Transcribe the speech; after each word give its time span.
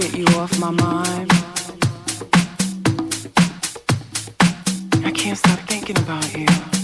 get 0.00 0.16
you 0.16 0.26
off 0.38 0.58
my 0.58 0.70
mind. 0.70 1.30
I 5.04 5.10
can't 5.10 5.36
stop 5.36 5.58
thinking 5.68 5.98
about 5.98 6.34
you. 6.34 6.79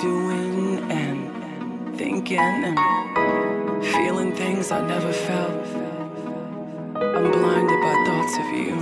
doing 0.00 0.90
and 0.90 1.96
thinking 1.96 2.38
and 2.38 3.84
feeling 3.84 4.32
things 4.34 4.70
I 4.70 4.86
never 4.86 5.12
felt. 5.12 5.66
I'm 6.96 7.30
blinded 7.30 7.80
by 7.86 7.94
thoughts 8.06 8.36
of 8.38 8.46
you. 8.52 8.76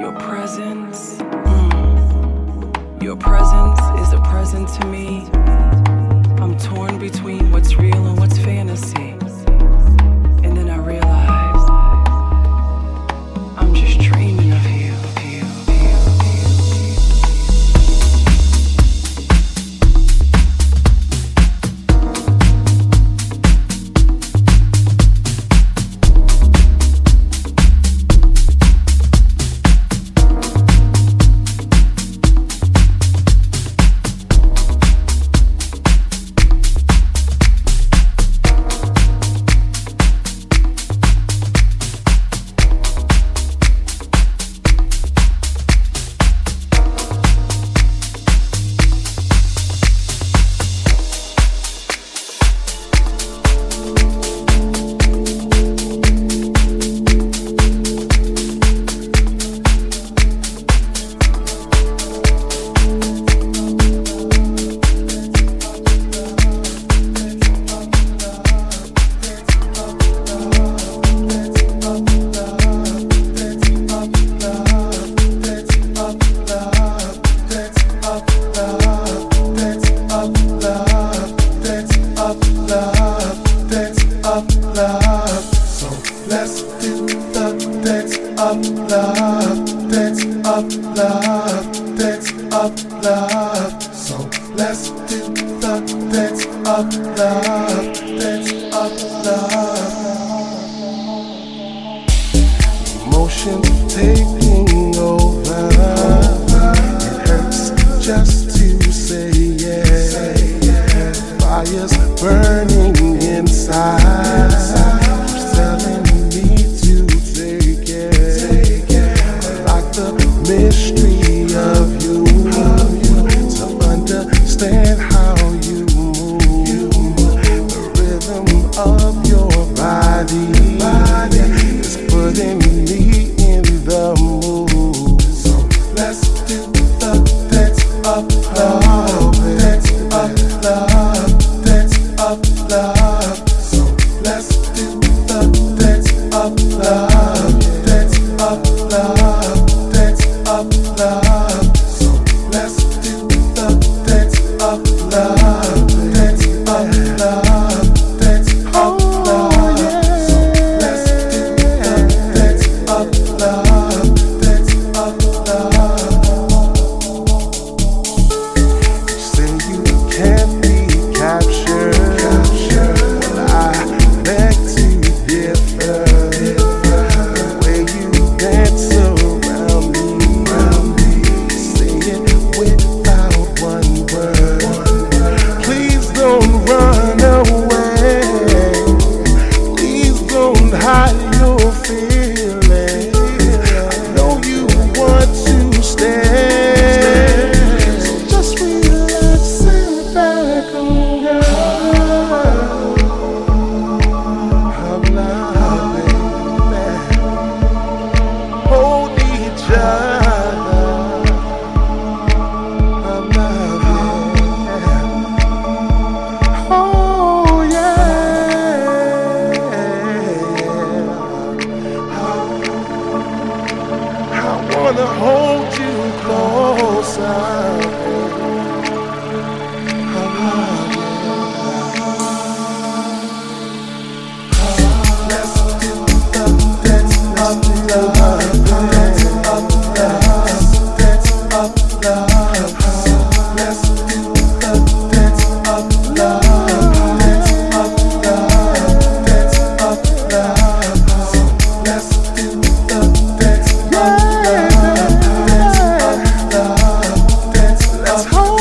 Your 0.00 0.12
presence, 0.20 1.18
mm, 1.18 3.02
your 3.02 3.16
presence 3.16 3.80
is 4.00 4.12
a 4.12 4.20
present 4.22 4.68
to 4.80 4.86
me. 4.86 5.26
I'm 6.42 6.56
torn 6.58 6.98
between 6.98 7.50
what's 7.50 7.76
real 7.76 8.06
and 8.06 8.18
what's 8.18 8.38
fantasy. 8.38 9.11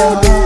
love. 0.01 0.40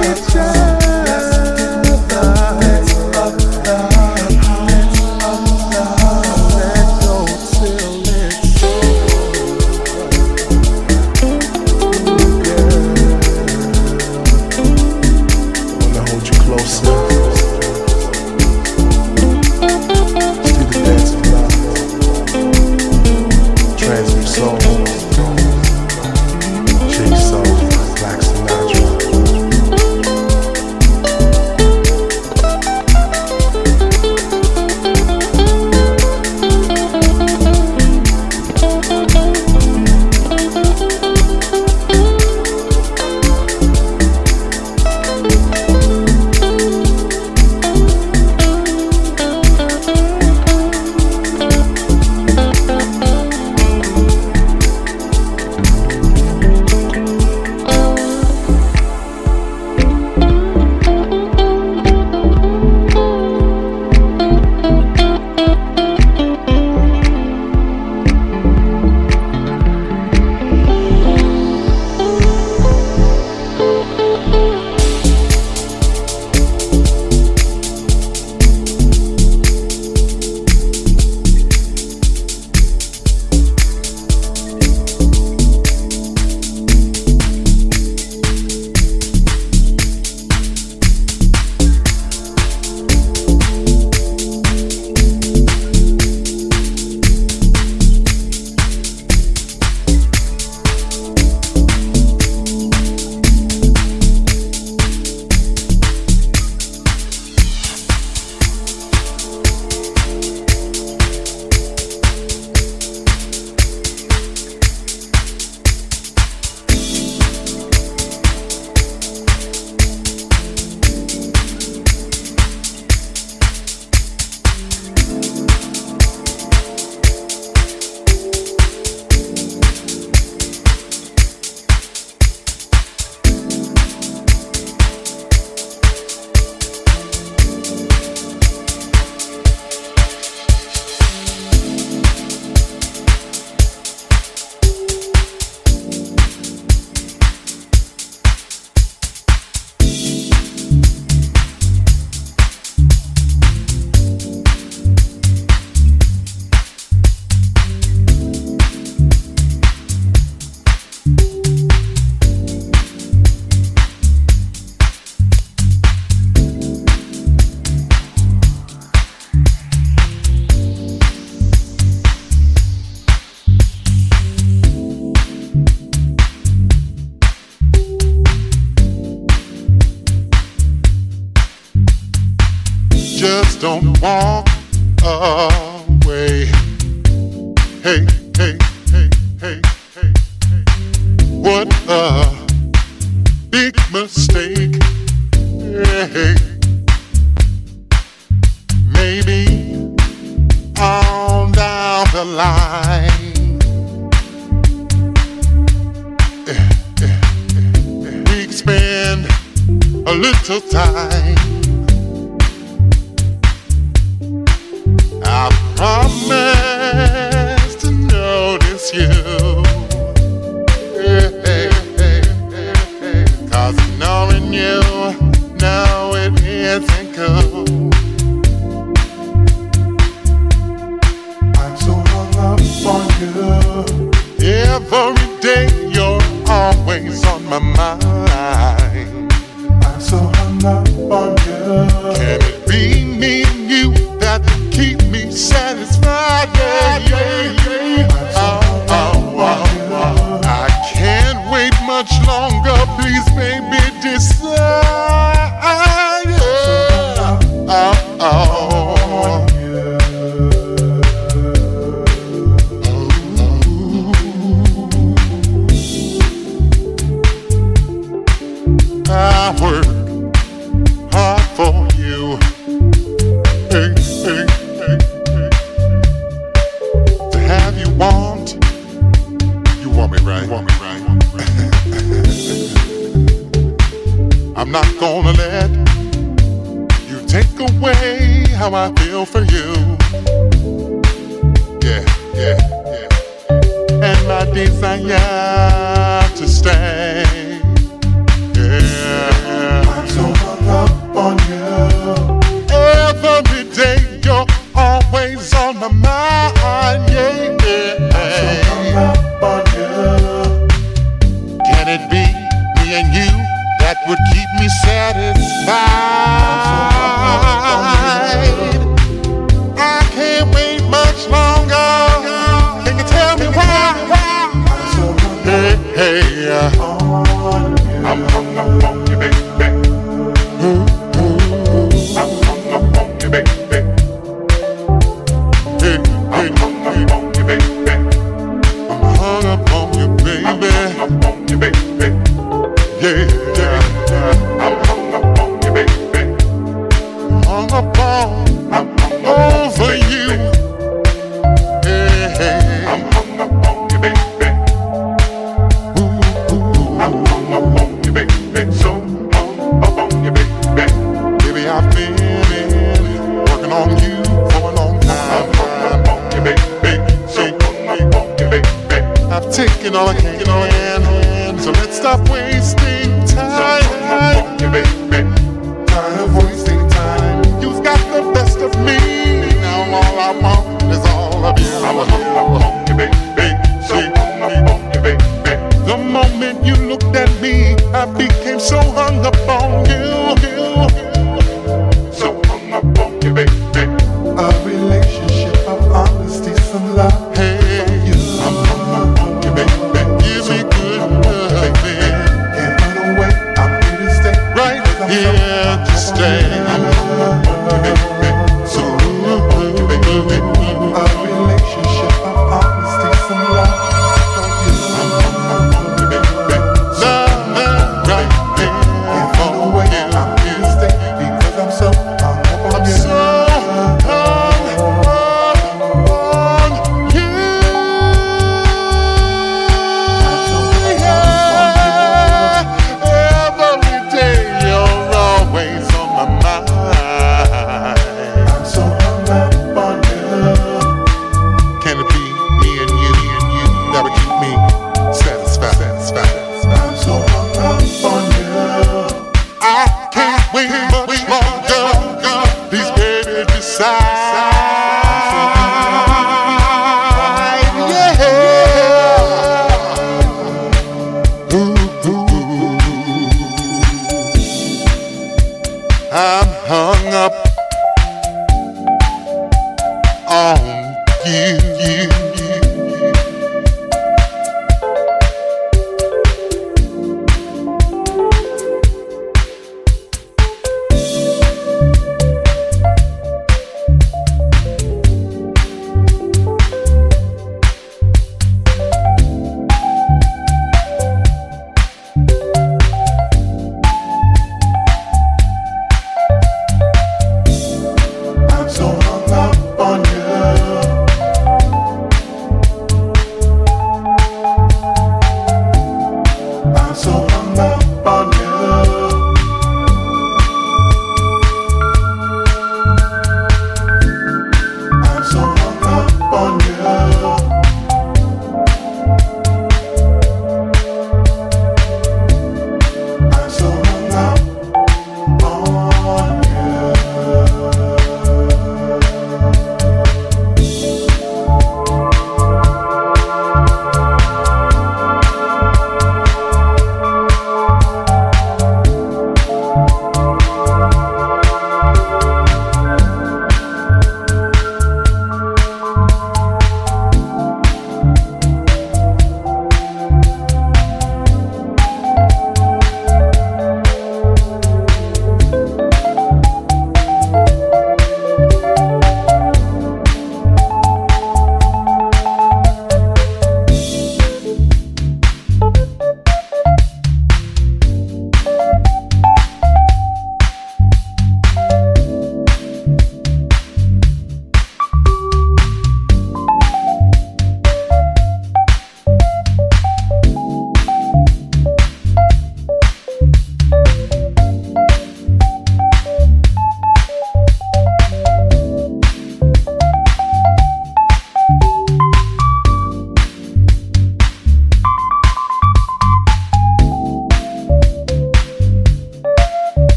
I 269.45 269.51
work 269.61 270.04